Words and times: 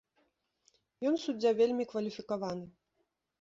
Ён 1.09 1.15
суддзя 1.25 1.51
вельмі 1.59 1.87
кваліфікаваны. 1.93 2.65